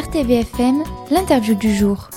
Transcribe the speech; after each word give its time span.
RTVFM, 0.00 0.82
l'interview 1.10 1.54
du 1.54 1.74
jour. 1.74 2.08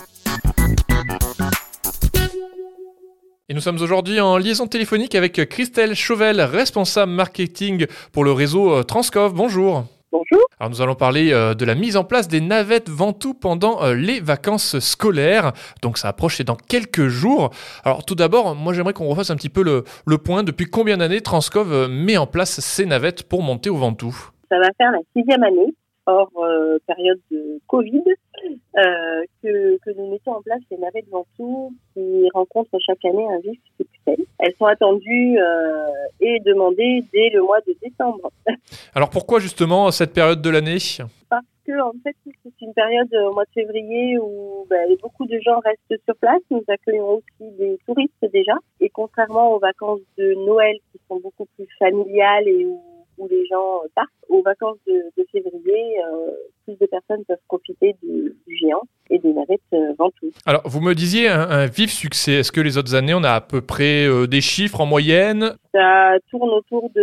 Et 3.50 3.54
nous 3.54 3.60
sommes 3.60 3.82
aujourd'hui 3.82 4.22
en 4.22 4.38
liaison 4.38 4.68
téléphonique 4.68 5.16
avec 5.16 5.34
Christelle 5.50 5.94
Chauvel, 5.94 6.40
responsable 6.40 7.12
marketing 7.12 7.88
pour 8.14 8.24
le 8.24 8.32
réseau 8.32 8.72
euh, 8.72 8.84
Transcov. 8.84 9.34
Bonjour. 9.34 9.84
Bonjour. 10.14 10.40
Alors 10.62 10.70
nous 10.70 10.82
allons 10.82 10.96
parler 10.96 11.34
euh, 11.34 11.56
de 11.56 11.66
la 11.66 11.76
mise 11.76 11.98
en 11.98 12.06
place 12.06 12.30
des 12.30 12.40
navettes 12.40 12.90
Ventoux 12.90 13.34
pendant 13.34 13.84
euh, 13.84 13.96
les 13.96 14.22
vacances 14.22 14.80
scolaires. 14.80 15.52
Donc 15.82 15.98
ça 15.98 16.08
approche 16.08 16.40
dans 16.40 16.56
quelques 16.56 17.10
jours. 17.10 17.50
Alors 17.84 18.06
tout 18.06 18.16
d'abord, 18.16 18.56
moi 18.56 18.72
j'aimerais 18.72 18.94
qu'on 18.94 19.08
refasse 19.08 19.30
un 19.30 19.36
petit 19.36 19.50
peu 19.50 19.62
le, 19.62 19.84
le 20.06 20.18
point. 20.18 20.44
Depuis 20.44 20.68
combien 20.68 20.96
d'années 20.96 21.20
Transcov 21.20 21.90
met 21.90 22.16
en 22.16 22.28
place 22.28 22.62
ces 22.62 22.86
navettes 22.86 23.24
pour 23.24 23.44
monter 23.44 23.70
au 23.70 23.76
Ventoux? 23.76 24.30
Ça 24.48 24.58
va 24.58 24.70
faire 24.78 24.92
la 24.92 25.00
sixième 25.14 25.44
année 25.44 25.74
hors 26.06 26.32
euh, 26.38 26.78
période 26.88 27.20
de 27.32 27.60
Covid, 27.68 28.04
euh, 28.06 29.24
que, 29.42 29.78
que, 29.78 29.92
nous 29.98 30.12
mettons 30.12 30.34
en 30.34 30.42
place 30.42 30.60
les 30.72 30.78
navettes 30.78 31.10
Ventoux 31.10 31.74
qui 31.94 32.30
rencontrent 32.34 32.78
chaque 32.80 33.04
année 33.06 33.26
un 33.30 33.40
vif 33.40 33.60
succès. 33.78 34.18
Elles 34.40 34.54
sont 34.58 34.66
attendues 34.66 35.38
euh, 35.40 35.88
et 36.20 36.40
demandées 36.42 37.04
dès 37.14 37.30
le 37.30 37.42
mois 37.42 37.60
de 37.68 37.76
décembre. 37.82 38.32
Alors 38.96 39.10
pourquoi 39.10 39.40
justement 39.40 39.92
cette 39.92 40.14
période 40.14 40.42
de 40.42 40.50
l'année? 40.50 40.78
Parce 41.30 41.46
que 41.66 41.82
en 41.82 41.94
fait 42.04 42.16
c'est 42.26 42.62
une 42.62 42.74
période 42.74 43.14
au 43.14 43.34
mois 43.34 43.46
de 43.46 43.62
février 43.62 44.18
où 44.20 44.66
ben, 44.70 44.88
beaucoup 45.02 45.26
de 45.26 45.40
gens 45.40 45.60
restent 45.60 46.04
sur 46.06 46.16
place. 46.18 46.42
Nous 46.52 46.64
accueillons 46.68 47.16
aussi 47.16 47.52
des 47.58 47.78
touristes 47.86 48.26
déjà. 48.34 48.56
Et 48.82 48.90
contrairement 48.90 49.54
aux 49.54 49.60
vacances 49.60 50.02
de 50.18 50.34
Noël 50.46 50.76
qui 50.92 51.00
sont 51.08 51.20
beaucoup 51.20 51.48
plus 51.56 51.68
familiales 51.80 52.48
et 52.48 52.66
où 52.66 52.82
où 53.24 53.28
les 53.30 53.46
gens 53.48 53.82
partent. 53.96 54.10
Aux 54.30 54.42
vacances 54.42 54.78
de, 54.88 54.94
de 55.18 55.28
février, 55.32 56.00
euh, 56.00 56.32
plus 56.66 56.78
de 56.80 56.86
personnes 56.86 57.24
peuvent 57.26 57.38
profiter 57.48 57.96
du, 58.02 58.36
du 58.48 58.58
géant 58.58 58.82
et 59.10 59.20
des 59.20 59.34
navettes 59.34 59.62
euh, 59.74 59.94
Ventoux. 59.98 60.32
Alors, 60.46 60.62
vous 60.66 60.82
me 60.82 60.94
disiez 60.94 61.28
un, 61.28 61.42
un 61.50 61.66
vif 61.68 61.92
succès. 61.92 62.34
Est-ce 62.34 62.52
que 62.52 62.62
les 62.62 62.78
autres 62.78 62.96
années, 62.96 63.14
on 63.14 63.24
a 63.24 63.32
à 63.32 63.42
peu 63.42 63.62
près 63.62 64.08
euh, 64.08 64.28
des 64.28 64.42
chiffres 64.42 64.82
en 64.82 64.86
moyenne? 64.86 65.56
Ça 65.72 66.16
tourne 66.32 66.50
autour 66.50 66.90
de 66.96 67.02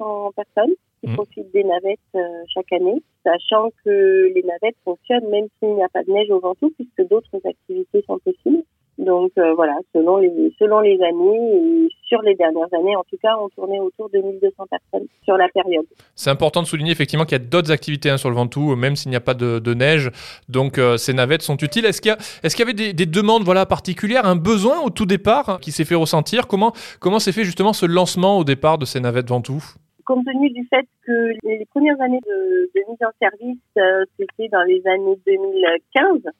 1000-1200 0.00 0.34
personnes 0.34 0.74
qui 1.00 1.08
mmh. 1.08 1.14
profitent 1.14 1.52
des 1.52 1.64
navettes 1.64 1.98
euh, 2.14 2.20
chaque 2.52 2.72
année, 2.72 3.02
sachant 3.24 3.70
que 3.84 4.30
les 4.34 4.42
navettes 4.42 4.76
fonctionnent 4.84 5.28
même 5.28 5.46
s'il 5.58 5.74
n'y 5.74 5.82
a 5.82 5.88
pas 5.88 6.02
de 6.02 6.10
neige 6.10 6.30
au 6.30 6.40
Ventoux, 6.40 6.72
puisque 6.76 7.08
d'autres 7.08 7.40
activités 7.44 8.04
sont 8.06 8.18
possibles. 8.18 8.62
Donc 8.98 9.32
euh, 9.38 9.54
voilà, 9.54 9.78
selon 9.94 10.18
les 10.18 10.30
selon 10.58 10.80
les 10.80 11.00
années 11.00 11.86
et 11.86 11.88
sur 12.10 12.20
les 12.22 12.34
dernières 12.34 12.72
années, 12.74 12.96
en 12.96 13.04
tout 13.04 13.16
cas, 13.22 13.36
on 13.38 13.48
tournait 13.50 13.78
autour 13.78 14.10
de 14.10 14.18
1200 14.18 14.64
personnes 14.68 15.06
sur 15.22 15.36
la 15.36 15.48
période. 15.48 15.86
C'est 16.16 16.30
important 16.30 16.60
de 16.60 16.66
souligner 16.66 16.90
effectivement 16.90 17.24
qu'il 17.24 17.38
y 17.38 17.40
a 17.40 17.44
d'autres 17.44 17.70
activités 17.70 18.10
hein, 18.10 18.18
sur 18.18 18.28
le 18.28 18.34
Ventoux, 18.34 18.74
même 18.74 18.96
s'il 18.96 19.10
n'y 19.10 19.16
a 19.16 19.20
pas 19.20 19.34
de, 19.34 19.60
de 19.60 19.74
neige. 19.74 20.10
Donc 20.48 20.78
euh, 20.78 20.96
ces 20.96 21.14
navettes 21.14 21.42
sont 21.42 21.56
utiles. 21.56 21.86
Est-ce 21.86 22.00
qu'il 22.00 22.10
y, 22.10 22.12
a, 22.12 22.18
est-ce 22.42 22.56
qu'il 22.56 22.64
y 22.64 22.68
avait 22.68 22.74
des, 22.74 22.92
des, 22.92 23.06
demandes 23.06 23.44
voilà 23.44 23.64
particulières, 23.64 24.26
un 24.26 24.36
besoin 24.36 24.80
au 24.80 24.90
tout 24.90 25.06
départ 25.06 25.48
hein, 25.48 25.58
qui 25.62 25.70
s'est 25.70 25.84
fait 25.84 25.94
ressentir? 25.94 26.48
Comment 26.48 26.72
comment 26.98 27.20
s'est 27.20 27.32
fait 27.32 27.44
justement 27.44 27.72
ce 27.72 27.86
lancement 27.86 28.38
au 28.38 28.44
départ 28.44 28.76
de 28.76 28.84
ces 28.84 28.98
navettes 28.98 29.28
Ventoux? 29.28 29.62
Compte 30.04 30.24
tenu 30.24 30.50
du 30.50 30.66
fait 30.68 30.86
que 31.06 31.32
les 31.44 31.64
premières 31.66 32.00
années 32.00 32.20
de, 32.26 32.70
de 32.74 32.90
mise 32.90 32.98
en 33.02 33.12
service, 33.20 33.58
euh, 33.78 34.04
c'était 34.18 34.48
dans 34.48 34.64
les 34.64 34.82
années 34.86 35.16
2015. 35.24 36.32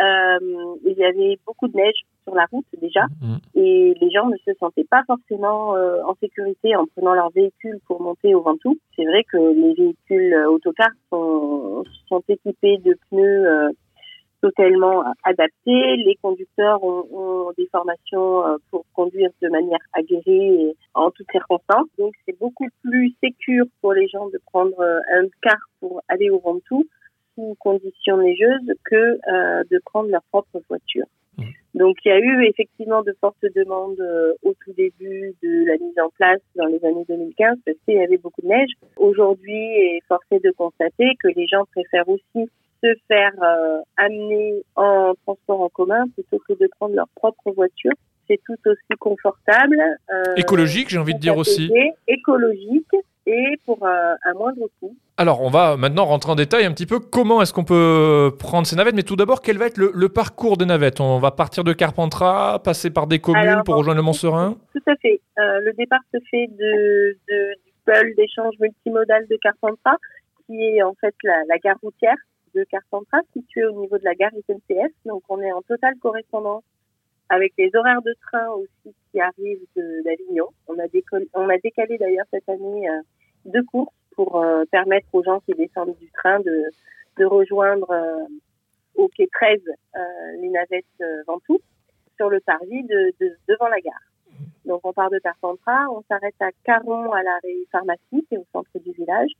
Euh, 0.00 0.38
il 0.86 0.96
y 0.96 1.04
avait 1.04 1.38
beaucoup 1.44 1.68
de 1.68 1.76
neige 1.76 2.00
sur 2.30 2.36
la 2.36 2.46
route 2.50 2.66
déjà 2.80 3.06
mmh. 3.20 3.36
et 3.56 3.94
les 4.00 4.10
gens 4.10 4.28
ne 4.28 4.36
se 4.36 4.52
sentaient 4.58 4.86
pas 4.88 5.02
forcément 5.06 5.74
euh, 5.74 6.02
en 6.04 6.14
sécurité 6.20 6.76
en 6.76 6.86
prenant 6.86 7.14
leur 7.14 7.30
véhicule 7.30 7.78
pour 7.86 8.00
monter 8.00 8.34
au 8.34 8.42
Ventoux. 8.42 8.78
C'est 8.96 9.04
vrai 9.04 9.24
que 9.24 9.36
les 9.36 9.74
véhicules 9.74 10.34
autocars 10.46 10.94
sont, 11.10 11.84
sont 12.08 12.22
équipés 12.28 12.78
de 12.78 12.96
pneus 13.10 13.46
euh, 13.46 13.70
totalement 14.40 15.04
adaptés. 15.24 15.96
Les 15.96 16.16
conducteurs 16.22 16.82
ont, 16.82 17.06
ont 17.12 17.52
des 17.56 17.68
formations 17.70 18.46
euh, 18.46 18.56
pour 18.70 18.84
conduire 18.94 19.30
de 19.42 19.48
manière 19.48 19.78
aguerrie 19.92 20.64
et 20.64 20.76
en 20.94 21.10
toutes 21.10 21.30
circonstances. 21.30 21.88
Donc 21.98 22.14
c'est 22.26 22.38
beaucoup 22.38 22.68
plus 22.82 23.14
sécure 23.22 23.66
pour 23.80 23.92
les 23.92 24.08
gens 24.08 24.28
de 24.28 24.40
prendre 24.46 24.78
euh, 24.80 25.00
un 25.12 25.26
car 25.42 25.58
pour 25.80 26.00
aller 26.08 26.30
au 26.30 26.40
Ventoux 26.40 26.86
sous 27.34 27.56
conditions 27.58 28.18
neigeuses 28.18 28.72
que 28.84 28.96
euh, 28.96 29.64
de 29.70 29.80
prendre 29.84 30.10
leur 30.10 30.22
propre 30.30 30.60
voiture. 30.68 31.06
Donc 31.80 31.96
il 32.04 32.10
y 32.10 32.12
a 32.12 32.18
eu 32.18 32.44
effectivement 32.44 33.02
de 33.02 33.16
fortes 33.22 33.42
demandes 33.56 33.98
euh, 34.00 34.34
au 34.42 34.52
tout 34.62 34.72
début 34.76 35.34
de 35.42 35.66
la 35.66 35.78
mise 35.78 35.98
en 35.98 36.10
place 36.10 36.40
dans 36.54 36.66
les 36.66 36.84
années 36.84 37.06
2015 37.08 37.56
parce 37.64 37.78
qu'il 37.86 37.94
y 37.94 38.04
avait 38.04 38.18
beaucoup 38.18 38.42
de 38.42 38.48
neige. 38.48 38.68
Aujourd'hui, 38.98 39.54
est 39.54 40.02
forcé 40.06 40.40
de 40.44 40.50
constater 40.50 41.06
que 41.18 41.28
les 41.28 41.46
gens 41.46 41.64
préfèrent 41.72 42.08
aussi 42.10 42.50
se 42.84 42.94
faire 43.08 43.32
euh, 43.42 43.80
amener 43.96 44.62
en 44.76 45.14
transport 45.24 45.62
en 45.62 45.70
commun 45.70 46.04
plutôt 46.12 46.38
que 46.46 46.52
de 46.52 46.68
prendre 46.78 46.94
leur 46.94 47.08
propre 47.14 47.50
voiture. 47.50 47.94
C'est 48.28 48.40
tout 48.44 48.58
aussi 48.66 48.98
confortable. 48.98 49.80
Euh, 50.12 50.34
écologique, 50.36 50.90
j'ai 50.90 50.98
envie 50.98 51.14
de 51.14 51.18
dire 51.18 51.38
aussi. 51.38 51.72
Écologique 52.06 52.94
et 53.26 53.58
pour 53.64 53.86
un, 53.86 54.16
un 54.24 54.34
moindre 54.34 54.68
coût. 54.80 54.96
Alors, 55.16 55.42
on 55.42 55.50
va 55.50 55.76
maintenant 55.76 56.04
rentrer 56.06 56.32
en 56.32 56.34
détail 56.34 56.64
un 56.64 56.72
petit 56.72 56.86
peu 56.86 56.98
comment 56.98 57.42
est-ce 57.42 57.52
qu'on 57.52 57.64
peut 57.64 58.32
prendre 58.38 58.66
ces 58.66 58.76
navettes, 58.76 58.94
mais 58.94 59.02
tout 59.02 59.16
d'abord, 59.16 59.42
quel 59.42 59.58
va 59.58 59.66
être 59.66 59.76
le, 59.76 59.92
le, 59.94 60.08
parcours 60.08 60.56
des 60.56 60.64
navettes? 60.64 61.00
On 61.00 61.18
va 61.18 61.30
partir 61.30 61.62
de 61.62 61.72
Carpentras, 61.72 62.58
passer 62.60 62.90
par 62.90 63.06
des 63.06 63.18
communes 63.18 63.48
Alors, 63.48 63.64
pour 63.64 63.76
rejoindre 63.76 63.98
le 63.98 64.02
Mont-Serein? 64.02 64.56
Tout 64.72 64.90
à 64.90 64.96
fait. 64.96 65.20
Euh, 65.38 65.60
le 65.60 65.72
départ 65.74 66.00
se 66.12 66.18
fait 66.30 66.46
de, 66.46 67.16
de 67.28 67.54
du 67.64 67.72
pôle 67.84 68.14
d'échange 68.16 68.54
multimodal 68.60 69.26
de 69.28 69.36
Carpentras, 69.42 69.96
qui 70.46 70.62
est 70.62 70.82
en 70.82 70.94
fait 70.94 71.14
la, 71.22 71.42
la 71.48 71.58
gare 71.58 71.78
routière 71.82 72.16
de 72.54 72.64
Carpentras, 72.64 73.20
située 73.32 73.66
au 73.66 73.80
niveau 73.80 73.98
de 73.98 74.04
la 74.04 74.14
gare 74.14 74.32
SNCF. 74.46 74.92
Donc, 75.04 75.22
on 75.28 75.40
est 75.40 75.52
en 75.52 75.62
totale 75.62 75.94
correspondance 76.00 76.62
avec 77.30 77.52
les 77.56 77.70
horaires 77.74 78.02
de 78.02 78.14
train 78.20 78.48
aussi 78.50 78.94
qui 79.10 79.20
arrivent 79.20 79.66
d'Avignon. 80.04 80.48
On 80.68 80.78
a, 80.78 80.86
on 81.34 81.48
a 81.48 81.58
décalé 81.58 81.96
d'ailleurs 81.96 82.26
cette 82.30 82.48
année 82.48 82.90
euh, 82.90 83.00
deux 83.44 83.62
courses 83.64 83.94
pour 84.14 84.42
euh, 84.42 84.64
permettre 84.70 85.06
aux 85.12 85.22
gens 85.22 85.40
qui 85.40 85.52
descendent 85.52 85.96
du 85.98 86.10
train 86.10 86.40
de, 86.40 87.24
rejoindre 87.24 87.90
euh, 87.90 88.24
au 88.94 89.08
quai 89.08 89.28
13 89.30 89.60
euh, 89.60 90.00
les 90.40 90.48
navettes 90.48 90.86
Ventoux 91.26 91.60
sur 92.16 92.30
le 92.30 92.40
parvis 92.40 92.82
de, 92.84 93.12
de, 93.20 93.36
devant 93.46 93.68
la 93.68 93.78
gare. 93.80 93.92
Donc 94.64 94.80
on 94.84 94.92
part 94.92 95.10
de 95.10 95.18
Carpentras, 95.18 95.86
on 95.90 96.02
s'arrête 96.08 96.34
à 96.40 96.48
Caron 96.64 97.12
à 97.12 97.22
l'arrêt 97.22 97.56
pharmacie, 97.70 98.24
qui 98.28 98.34
est 98.34 98.38
au 98.38 98.46
centre 98.52 98.70
du 98.74 98.92
village. 98.92 99.30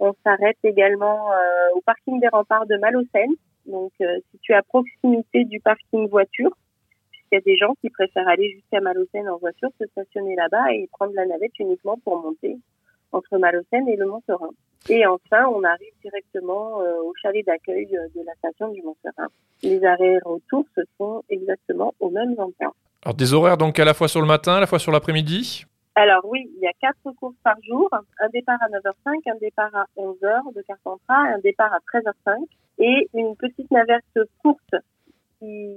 On 0.00 0.14
s'arrête 0.24 0.56
également 0.64 1.30
au 1.74 1.80
parking 1.82 2.20
des 2.20 2.28
remparts 2.28 2.66
de 2.66 2.76
Malocène, 2.76 3.34
donc 3.66 3.92
situé 4.30 4.54
à 4.54 4.62
proximité 4.62 5.44
du 5.44 5.60
parking 5.60 6.08
voiture 6.08 6.56
il 7.30 7.36
y 7.36 7.38
a 7.38 7.40
des 7.40 7.56
gens 7.56 7.74
qui 7.80 7.90
préfèrent 7.90 8.28
aller 8.28 8.50
jusqu'à 8.52 8.80
Malocène 8.80 9.28
en 9.28 9.38
voiture, 9.38 9.70
se 9.80 9.86
stationner 9.86 10.36
là-bas 10.36 10.72
et 10.72 10.88
prendre 10.92 11.12
la 11.14 11.26
navette 11.26 11.58
uniquement 11.58 11.98
pour 12.04 12.20
monter 12.22 12.56
entre 13.12 13.38
Malocène 13.38 13.88
et 13.88 13.96
le 13.96 14.06
Mont-Serein. 14.06 14.50
Et 14.88 15.06
enfin, 15.06 15.46
on 15.46 15.62
arrive 15.64 15.92
directement 16.02 16.82
euh, 16.82 17.00
au 17.02 17.12
chalet 17.22 17.44
d'accueil 17.46 17.86
de 17.86 18.20
la 18.26 18.34
station 18.34 18.68
du 18.68 18.82
Mont-Serein. 18.82 19.28
Les 19.62 19.84
arrêts 19.84 20.18
retour 20.24 20.66
se 20.74 20.82
font 20.98 21.22
exactement 21.30 21.94
aux 22.00 22.10
mêmes 22.10 22.32
endroits. 22.32 22.74
Alors 23.04 23.14
des 23.14 23.34
horaires 23.34 23.56
donc 23.56 23.78
à 23.78 23.84
la 23.84 23.94
fois 23.94 24.08
sur 24.08 24.20
le 24.20 24.26
matin, 24.26 24.54
à 24.54 24.60
la 24.60 24.66
fois 24.66 24.78
sur 24.78 24.92
l'après-midi? 24.92 25.64
Alors 25.94 26.24
oui, 26.24 26.50
il 26.56 26.62
y 26.62 26.66
a 26.66 26.72
quatre 26.80 27.14
courses 27.20 27.36
par 27.44 27.56
jour, 27.62 27.88
un 27.92 28.28
départ 28.30 28.58
à 28.60 28.68
9h05, 28.68 29.20
un 29.30 29.38
départ 29.40 29.74
à 29.74 29.86
11h 29.96 30.54
de 30.54 30.62
Carpentras, 30.62 31.34
un 31.34 31.38
départ 31.38 31.72
à 31.72 31.78
13h05 31.78 32.44
et 32.78 33.08
une 33.14 33.36
petite 33.36 33.70
navette 33.70 34.02
courte 34.42 34.74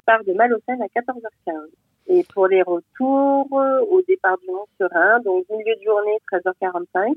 qui 0.08 0.12
part 0.14 0.24
de 0.24 0.34
Malocène 0.34 0.82
à 0.82 0.88
14h15. 0.88 1.54
Et 2.08 2.24
pour 2.34 2.48
les 2.48 2.62
retours 2.62 3.52
au 3.52 4.02
départ 4.08 4.38
du 4.38 4.48
Mont-Serein, 4.48 5.20
donc 5.20 5.44
milieu 5.50 5.76
de 5.76 5.84
journée 5.84 6.18
13h45, 6.32 7.16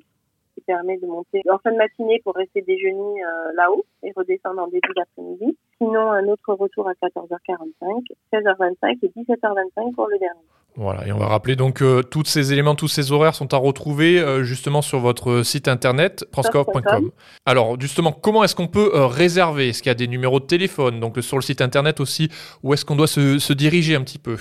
qui 0.55 0.61
permet 0.63 0.99
de 0.99 1.07
monter 1.07 1.41
en 1.49 1.59
fin 1.59 1.71
de 1.71 1.77
matinée 1.77 2.21
pour 2.25 2.35
rester 2.35 2.63
déjeuner 2.63 3.25
euh, 3.25 3.53
là-haut 3.55 3.85
et 4.03 4.13
redescendre 4.17 4.63
en 4.63 4.67
début 4.67 4.93
d'après-midi. 4.97 5.57
Sinon, 5.79 6.11
un 6.11 6.27
autre 6.27 6.53
retour 6.55 6.89
à 6.89 6.93
14h45, 6.95 8.05
16h25 8.33 8.99
et 9.03 9.09
17h25 9.09 9.95
pour 9.95 10.09
le 10.09 10.19
dernier. 10.19 10.41
Voilà, 10.77 11.07
et 11.07 11.13
on 11.13 11.19
va 11.19 11.27
rappeler 11.27 11.57
donc 11.57 11.83
euh, 11.83 12.03
tous 12.03 12.25
ces 12.25 12.53
éléments, 12.53 12.75
tous 12.75 12.89
ces 12.89 13.11
horaires 13.11 13.35
sont 13.35 13.53
à 13.53 13.57
retrouver 13.57 14.21
euh, 14.21 14.45
justement 14.45 14.83
sur 14.83 15.01
votre 15.01 15.43
site 15.43 15.67
internet 15.67 16.25
transcorp.com. 16.31 17.11
Alors 17.45 17.81
justement, 17.81 18.13
comment 18.13 18.45
est-ce 18.45 18.55
qu'on 18.55 18.69
peut 18.69 18.93
euh, 18.95 19.07
réserver? 19.07 19.71
Est-ce 19.71 19.83
qu'il 19.83 19.91
y 19.91 19.93
a 19.93 19.97
des 19.97 20.07
numéros 20.07 20.39
de 20.39 20.47
téléphone? 20.47 21.01
Donc 21.01 21.19
sur 21.19 21.37
le 21.37 21.43
site 21.43 21.61
internet 21.61 21.99
aussi, 21.99 22.29
où 22.63 22.73
est-ce 22.73 22.85
qu'on 22.85 22.97
doit 22.97 23.09
se, 23.09 23.39
se, 23.39 23.53
diriger 23.53 23.97
un 23.97 24.03
petit 24.03 24.19
peu? 24.19 24.37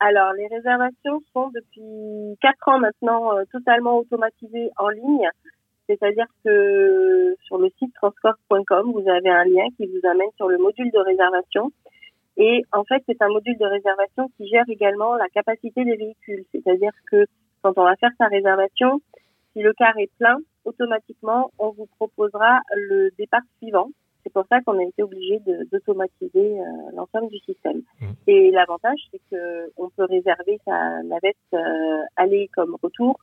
Alors 0.00 0.32
les 0.34 0.46
réservations 0.48 1.22
sont 1.32 1.50
depuis 1.54 2.36
4 2.42 2.68
ans 2.68 2.78
maintenant 2.78 3.36
euh, 3.36 3.44
totalement 3.50 3.98
automatisées 3.98 4.70
en 4.76 4.88
ligne. 4.88 5.28
C'est-à-dire 5.88 6.26
que 6.44 7.34
sur 7.44 7.58
le 7.58 7.68
site 7.78 7.92
transcorp.com, 7.94 8.92
vous 8.92 9.08
avez 9.08 9.30
un 9.30 9.44
lien 9.44 9.66
qui 9.76 9.86
vous 9.86 10.08
amène 10.08 10.28
sur 10.36 10.48
le 10.48 10.58
module 10.58 10.90
de 10.92 10.98
réservation 10.98 11.72
et 12.36 12.62
en 12.72 12.84
fait, 12.84 13.02
c'est 13.06 13.20
un 13.20 13.28
module 13.28 13.58
de 13.58 13.66
réservation 13.66 14.28
qui 14.36 14.48
gère 14.48 14.64
également 14.68 15.14
la 15.16 15.28
capacité 15.28 15.84
des 15.84 15.96
véhicules. 15.96 16.44
C'est-à-dire 16.52 16.92
que 17.10 17.26
quand 17.62 17.76
on 17.76 17.84
va 17.84 17.96
faire 17.96 18.10
sa 18.18 18.26
réservation, 18.26 19.00
si 19.52 19.62
le 19.62 19.72
car 19.74 19.96
est 19.98 20.10
plein, 20.18 20.38
automatiquement, 20.64 21.50
on 21.58 21.70
vous 21.70 21.86
proposera 21.98 22.60
le 22.74 23.10
départ 23.18 23.42
suivant 23.58 23.88
c'est 24.22 24.32
pour 24.32 24.44
ça 24.48 24.60
qu'on 24.60 24.78
a 24.78 24.84
été 24.84 25.02
obligé 25.02 25.40
d'automatiser 25.70 26.60
euh, 26.60 26.64
l'ensemble 26.94 27.28
du 27.28 27.38
système. 27.38 27.82
Mmh. 28.00 28.06
Et 28.28 28.50
l'avantage, 28.50 28.98
c'est 29.10 29.20
que 29.30 29.70
on 29.76 29.90
peut 29.90 30.04
réserver 30.04 30.58
sa 30.64 31.02
navette 31.02 31.36
euh, 31.54 31.58
aller 32.16 32.48
comme 32.54 32.76
retour 32.82 33.18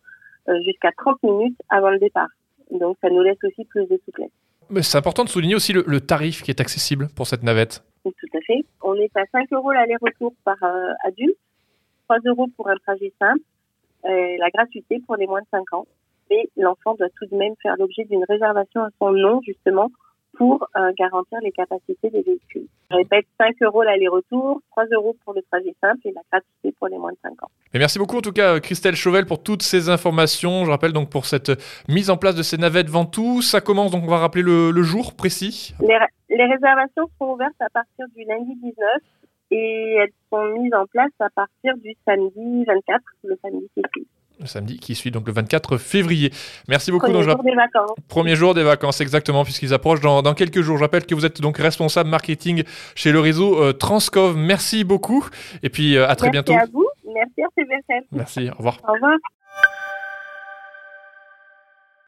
euh, 0.49 0.59
jusqu'à 0.65 0.91
30 0.97 1.23
minutes 1.23 1.57
avant 1.69 1.89
le 1.89 1.99
départ. 1.99 2.29
Donc 2.71 2.97
ça 3.01 3.09
nous 3.09 3.21
laisse 3.21 3.37
aussi 3.43 3.65
plus 3.65 3.87
de 3.87 3.99
souplesse. 4.05 4.31
Mais 4.69 4.83
c'est 4.83 4.97
important 4.97 5.23
de 5.23 5.29
souligner 5.29 5.55
aussi 5.55 5.73
le, 5.73 6.01
tarif 6.01 6.43
qui 6.43 6.51
est 6.51 6.61
accessible 6.61 7.07
pour 7.15 7.25
cette 7.25 7.43
navette. 7.43 7.83
Tout 8.03 8.11
à 8.33 8.41
fait. 8.41 8.63
On 8.89 8.95
est 8.95 9.15
à 9.15 9.25
5 9.31 9.53
euros 9.53 9.71
l'aller-retour 9.71 10.33
par 10.43 10.57
adulte, 11.05 11.37
3 12.05 12.17
euros 12.25 12.47
pour 12.55 12.69
un 12.69 12.75
trajet 12.77 13.13
simple, 13.19 13.43
la 14.03 14.49
gratuité 14.49 14.99
pour 15.05 15.15
les 15.15 15.27
moins 15.27 15.41
de 15.41 15.47
5 15.51 15.73
ans. 15.73 15.85
Et 16.31 16.49
l'enfant 16.57 16.95
doit 16.95 17.09
tout 17.19 17.25
de 17.25 17.35
même 17.35 17.53
faire 17.61 17.75
l'objet 17.77 18.05
d'une 18.05 18.23
réservation 18.27 18.81
à 18.81 18.89
son 18.99 19.11
nom, 19.11 19.41
justement, 19.45 19.89
pour 20.37 20.67
euh, 20.77 20.91
garantir 20.97 21.39
les 21.41 21.51
capacités 21.51 22.09
des 22.09 22.21
véhicules. 22.21 22.67
Je 22.91 22.95
répète, 22.95 23.25
5 23.39 23.55
euros 23.61 23.83
l'aller-retour, 23.83 24.61
3 24.71 24.85
euros 24.93 25.15
pour 25.23 25.33
le 25.33 25.41
trajet 25.51 25.75
simple 25.81 25.99
et 26.05 26.11
la 26.11 26.21
gratuité 26.31 26.73
pour 26.77 26.87
les 26.87 26.97
moins 26.97 27.11
de 27.11 27.17
5 27.23 27.43
ans. 27.43 27.49
Et 27.73 27.79
merci 27.79 27.99
beaucoup 27.99 28.17
en 28.17 28.21
tout 28.21 28.31
cas 28.31 28.59
Christelle 28.59 28.95
Chauvel 28.95 29.25
pour 29.25 29.43
toutes 29.43 29.63
ces 29.63 29.89
informations. 29.89 30.65
Je 30.65 30.71
rappelle 30.71 30.93
donc 30.93 31.09
pour 31.09 31.25
cette 31.25 31.51
mise 31.87 32.09
en 32.09 32.17
place 32.17 32.35
de 32.35 32.43
ces 32.43 32.57
navettes 32.57 32.89
Ventoux, 32.89 33.41
ça 33.41 33.61
commence 33.61 33.91
donc 33.91 34.03
on 34.03 34.09
va 34.09 34.17
rappeler 34.17 34.43
le, 34.43 34.81
jour 34.81 35.15
précis. 35.15 35.75
Les, 35.81 35.97
les, 36.39 36.45
réservations 36.45 37.09
sont 37.17 37.33
ouvertes 37.33 37.59
à 37.59 37.69
partir 37.69 38.05
du 38.15 38.23
lundi 38.23 38.55
19 38.55 38.75
et 39.51 39.95
elles 39.99 40.11
sont 40.31 40.45
mises 40.59 40.73
en 40.73 40.85
place 40.85 41.11
à 41.19 41.29
partir 41.29 41.75
du 41.77 41.95
samedi 42.05 42.65
24, 42.65 43.01
le 43.23 43.37
samedi 43.41 43.67
6 43.75 44.05
le 44.39 44.45
samedi 44.45 44.79
qui 44.79 44.95
suit 44.95 45.11
donc 45.11 45.27
le 45.27 45.33
24 45.33 45.77
février. 45.77 46.31
Merci 46.67 46.91
beaucoup. 46.91 47.07
Premier 47.07 47.23
jour 47.23 47.43
des 47.43 47.55
vacances. 47.55 47.91
Premier 48.07 48.35
jour 48.35 48.53
des 48.53 48.63
vacances, 48.63 49.01
exactement, 49.01 49.43
puisqu'ils 49.43 49.73
approchent 49.73 49.99
dans, 50.01 50.33
quelques 50.33 50.61
jours. 50.61 50.77
Je 50.77 50.83
rappelle 50.83 51.05
que 51.05 51.13
vous 51.13 51.25
êtes 51.25 51.41
donc 51.41 51.57
responsable 51.57 52.09
marketing 52.09 52.63
chez 52.95 53.11
le 53.11 53.19
réseau 53.19 53.61
euh, 53.61 53.73
Transcov. 53.73 54.37
Merci 54.37 54.83
beaucoup 54.83 55.27
et 55.61 55.69
puis 55.69 55.97
euh, 55.97 56.07
à 56.07 56.15
très 56.15 56.29
bientôt. 56.29 56.53
Merci 56.53 56.69
à 56.69 56.71
vous. 56.71 56.87
Merci 57.13 57.43
à 57.43 57.47
CVFM. 57.55 58.03
Merci, 58.11 58.49
au 58.49 58.57
revoir. 58.57 58.77
Au 58.87 58.93
revoir. 58.93 59.17